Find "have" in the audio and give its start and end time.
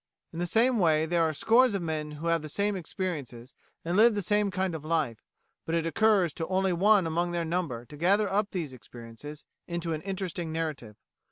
2.25-2.41